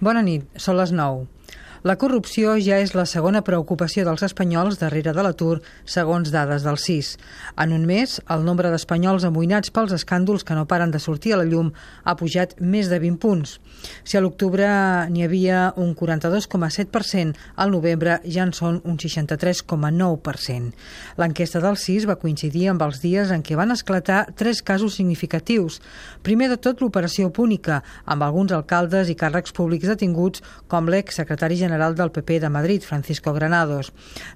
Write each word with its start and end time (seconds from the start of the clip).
Bona 0.00 0.22
nit, 0.24 0.46
són 0.56 0.78
les 0.78 0.94
9. 0.96 1.26
La 1.82 1.94
corrupció 1.96 2.58
ja 2.60 2.76
és 2.84 2.90
la 2.92 3.06
segona 3.08 3.40
preocupació 3.40 4.02
dels 4.04 4.20
espanyols 4.26 4.76
darrere 4.76 5.14
de 5.16 5.22
l'atur, 5.24 5.62
segons 5.88 6.28
dades 6.28 6.60
del 6.66 6.76
CIS. 6.76 7.14
En 7.56 7.72
un 7.72 7.86
mes, 7.88 8.18
el 8.28 8.42
nombre 8.44 8.68
d'espanyols 8.68 9.24
amoïnats 9.24 9.72
pels 9.72 9.94
escàndols 9.96 10.44
que 10.44 10.52
no 10.58 10.66
paren 10.68 10.92
de 10.92 11.00
sortir 11.00 11.32
a 11.32 11.38
la 11.40 11.46
llum 11.48 11.70
ha 12.04 12.14
pujat 12.20 12.52
més 12.60 12.90
de 12.92 12.98
20 13.00 13.16
punts. 13.22 13.54
Si 14.04 14.18
a 14.18 14.20
l'octubre 14.20 14.66
n'hi 15.08 15.24
havia 15.24 15.62
un 15.80 15.94
42,7%, 15.96 17.32
al 17.56 17.72
novembre 17.72 18.18
ja 18.28 18.44
en 18.44 18.52
són 18.52 18.82
un 18.84 19.00
63,9%. 19.00 20.76
L'enquesta 21.16 21.64
del 21.64 21.80
CIS 21.80 22.04
va 22.04 22.18
coincidir 22.20 22.66
amb 22.74 22.84
els 22.84 23.00
dies 23.00 23.32
en 23.32 23.40
què 23.40 23.56
van 23.56 23.72
esclatar 23.72 24.26
tres 24.36 24.60
casos 24.60 25.00
significatius. 25.00 25.80
Primer 26.20 26.52
de 26.52 26.60
tot, 26.60 26.84
l'operació 26.84 27.32
Púnica, 27.32 27.80
amb 28.04 28.28
alguns 28.28 28.52
alcaldes 28.52 29.08
i 29.08 29.16
càrrecs 29.16 29.56
públics 29.56 29.88
detinguts, 29.88 30.44
com 30.68 30.92
l'exsecretari 30.92 31.56
general 31.56 31.69
general 31.70 31.94
del 31.94 32.10
PP 32.10 32.40
de 32.42 32.50
Madrid, 32.50 32.82
Francisco 32.82 33.32
Granados. 33.32 33.92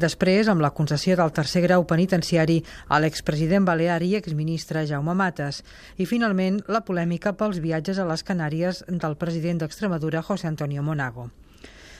Després, 0.00 0.48
amb 0.48 0.64
la 0.64 0.72
concessió 0.72 1.16
del 1.20 1.34
tercer 1.36 1.62
grau 1.66 1.84
penitenciari 1.86 2.62
a 2.88 3.00
l'expresident 3.04 3.68
balear 3.68 4.00
i 4.02 4.14
exministre 4.16 4.86
Jaume 4.88 5.14
Mates. 5.14 5.60
I, 5.98 6.08
finalment, 6.08 6.62
la 6.72 6.84
polèmica 6.88 7.36
pels 7.36 7.60
viatges 7.60 8.00
a 8.00 8.08
les 8.08 8.24
Canàries 8.24 8.80
del 8.88 9.18
president 9.20 9.60
d'Extremadura, 9.60 10.24
José 10.24 10.48
Antonio 10.48 10.82
Monago. 10.82 11.28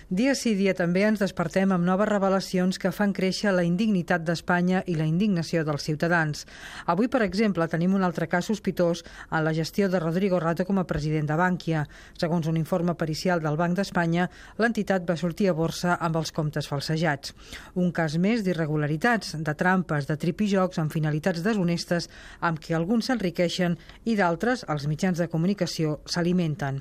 Dia 0.09 0.33
sí 0.33 0.55
dia 0.57 0.73
també 0.73 1.03
ens 1.05 1.21
despertem 1.21 1.69
amb 1.75 1.85
noves 1.85 2.09
revelacions 2.09 2.79
que 2.81 2.89
fan 2.97 3.11
créixer 3.13 3.51
la 3.53 3.61
indignitat 3.67 4.23
d'Espanya 4.25 4.79
i 4.89 4.95
la 4.97 5.05
indignació 5.05 5.67
dels 5.69 5.85
ciutadans. 5.85 6.47
Avui, 6.89 7.11
per 7.13 7.21
exemple, 7.27 7.67
tenim 7.69 7.93
un 7.93 8.07
altre 8.07 8.25
cas 8.25 8.49
sospitós 8.49 9.03
en 9.29 9.45
la 9.45 9.53
gestió 9.53 9.91
de 9.93 10.01
Rodrigo 10.01 10.41
Rato 10.41 10.65
com 10.65 10.81
a 10.81 10.87
president 10.89 11.29
de 11.29 11.37
Bànquia. 11.37 11.83
Segons 12.17 12.49
un 12.49 12.57
informe 12.57 12.95
pericial 12.97 13.45
del 13.45 13.61
Banc 13.61 13.77
d'Espanya, 13.77 14.31
l'entitat 14.57 15.05
va 15.05 15.19
sortir 15.21 15.51
a 15.53 15.57
borsa 15.59 15.99
amb 16.01 16.17
els 16.17 16.33
comptes 16.33 16.73
falsejats. 16.73 17.37
Un 17.77 17.93
cas 17.93 18.17
més 18.17 18.41
d'irregularitats, 18.49 19.37
de 19.37 19.57
trampes, 19.61 20.09
de 20.09 20.17
tripijocs 20.17 20.81
amb 20.81 20.89
finalitats 20.89 21.45
deshonestes 21.45 22.09
amb 22.41 22.65
què 22.65 22.73
alguns 22.81 23.13
s'enriqueixen 23.13 23.77
i 24.09 24.17
d'altres, 24.17 24.65
els 24.73 24.89
mitjans 24.89 25.21
de 25.21 25.29
comunicació, 25.29 26.01
s'alimenten. 26.09 26.81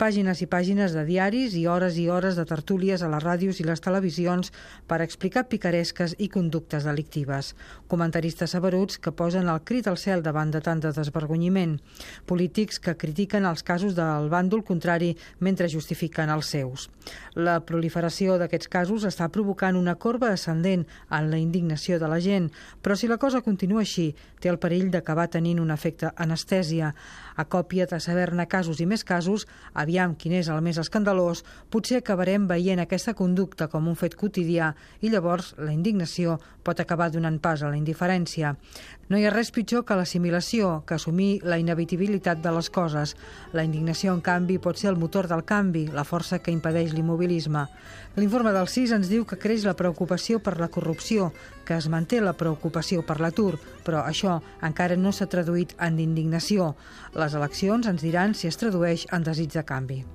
Pàgines 0.00 0.40
i 0.40 0.48
pàgines 0.48 0.96
de 0.96 1.04
diaris 1.04 1.52
i 1.54 1.66
hores 1.68 2.00
i 2.00 2.08
hores 2.08 2.34
de 2.40 2.46
a 2.62 3.08
les 3.08 3.22
ràdios 3.22 3.60
i 3.60 3.64
les 3.64 3.80
televisions 3.80 4.52
per 4.86 5.00
explicar 5.02 5.48
picaresques 5.48 6.14
i 6.18 6.28
conductes 6.28 6.84
delictives. 6.84 7.54
Comentaristes 7.88 8.50
saberuts 8.50 8.98
que 8.98 9.12
posen 9.12 9.48
el 9.48 9.60
crit 9.64 9.86
al 9.86 9.98
cel 9.98 10.22
davant 10.22 10.50
de 10.50 10.60
tant 10.60 10.80
de 10.80 10.92
desvergonyiment. 10.92 11.78
Polítics 12.26 12.78
que 12.78 12.96
critiquen 12.96 13.44
els 13.44 13.62
casos 13.62 13.94
del 13.94 14.28
bàndol 14.30 14.62
contrari 14.64 15.16
mentre 15.40 15.68
justifiquen 15.68 16.30
els 16.30 16.46
seus. 16.46 16.88
La 17.34 17.60
proliferació 17.60 18.38
d'aquests 18.38 18.68
casos 18.68 19.04
està 19.04 19.28
provocant 19.28 19.76
una 19.76 19.96
corba 19.96 20.32
ascendent 20.32 20.86
en 21.10 21.30
la 21.30 21.38
indignació 21.38 21.98
de 21.98 22.08
la 22.08 22.20
gent, 22.20 22.50
però 22.82 22.96
si 22.96 23.08
la 23.08 23.18
cosa 23.18 23.42
continua 23.42 23.80
així, 23.82 24.14
té 24.40 24.50
el 24.50 24.58
perill 24.58 24.90
d'acabar 24.90 25.28
tenint 25.30 25.60
un 25.62 25.70
efecte 25.70 26.12
anestèsia. 26.16 26.94
A 27.36 27.44
còpia 27.44 27.86
de 27.86 27.98
saber-ne 28.00 28.46
casos 28.46 28.80
i 28.80 28.86
més 28.86 29.04
casos, 29.04 29.46
aviam 29.72 30.14
quin 30.14 30.34
és 30.40 30.48
el 30.52 30.60
més 30.62 30.78
escandalós, 30.78 31.44
potser 31.70 32.02
acabarem 32.02 32.46
veient 32.52 32.82
aquesta 32.82 33.16
conducta 33.18 33.68
com 33.72 33.88
un 33.88 33.96
fet 33.98 34.14
quotidià 34.20 34.72
i 35.00 35.10
llavors 35.12 35.54
la 35.58 35.72
indignació 35.72 36.38
pot 36.62 36.80
acabar 36.80 37.10
donant 37.10 37.40
pas 37.42 37.62
a 37.62 37.70
la 37.70 37.78
indiferència. 37.78 38.52
No 39.10 39.18
hi 39.18 39.26
ha 39.26 39.32
res 39.34 39.50
pitjor 39.52 39.82
que 39.84 39.96
l'assimilació, 39.98 40.84
que 40.86 40.94
assumir 40.96 41.42
la 41.44 41.58
inevitabilitat 41.60 42.40
de 42.44 42.52
les 42.54 42.70
coses. 42.72 43.16
La 43.52 43.64
indignació, 43.66 44.14
en 44.14 44.22
canvi, 44.24 44.58
pot 44.62 44.78
ser 44.78 44.92
el 44.92 45.00
motor 45.00 45.28
del 45.28 45.44
canvi, 45.44 45.88
la 45.92 46.06
força 46.08 46.38
que 46.38 46.54
impedeix 46.54 46.94
l'immobilisme. 46.94 47.66
L'informe 48.16 48.54
del 48.54 48.70
CIS 48.70 48.94
ens 48.98 49.10
diu 49.10 49.26
que 49.28 49.40
creix 49.42 49.66
la 49.68 49.76
preocupació 49.76 50.40
per 50.40 50.58
la 50.60 50.70
corrupció, 50.72 51.32
que 51.66 51.76
es 51.76 51.88
manté 51.88 52.22
la 52.22 52.36
preocupació 52.38 53.02
per 53.02 53.18
l'atur, 53.20 53.58
però 53.84 54.06
això 54.06 54.40
encara 54.62 54.96
no 54.96 55.12
s'ha 55.12 55.28
traduït 55.28 55.76
en 55.80 56.00
indignació. 56.00 56.74
Les 57.18 57.34
eleccions 57.34 57.88
ens 57.88 58.04
diran 58.04 58.34
si 58.34 58.48
es 58.48 58.60
tradueix 58.60 59.08
en 59.12 59.28
desig 59.28 59.52
de 59.52 59.64
canvi. 59.66 60.02